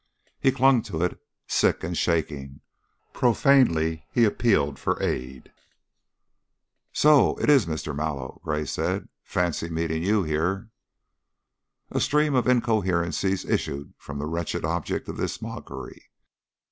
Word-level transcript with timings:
He 0.39 0.51
clung 0.51 0.81
to 0.89 1.03
it, 1.03 1.21
sick 1.45 1.83
and 1.83 1.95
shaking; 1.95 2.61
profanely 3.13 4.07
he 4.11 4.25
appealed 4.25 4.79
for 4.79 4.99
aid. 4.99 5.51
"So! 6.91 7.37
It 7.37 7.51
is 7.51 7.67
Mr. 7.67 7.95
Mallow," 7.95 8.41
Gray 8.43 8.65
said. 8.65 9.09
"Fancy 9.23 9.69
meeting 9.69 10.01
you 10.01 10.23
here!" 10.23 10.71
A 11.91 11.99
stream 12.01 12.33
of 12.33 12.47
incoherencies 12.47 13.45
issued 13.45 13.93
from 13.99 14.17
the 14.17 14.25
wretched 14.25 14.65
object 14.65 15.07
of 15.07 15.17
this 15.17 15.39
mockery. 15.39 16.09